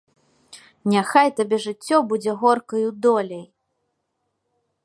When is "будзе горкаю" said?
2.13-2.87